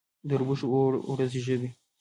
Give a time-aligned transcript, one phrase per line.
[0.27, 0.65] د اوربشو
[1.09, 1.69] اوړه زیږه وي.